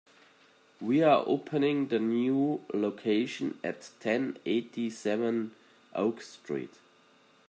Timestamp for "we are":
0.81-1.23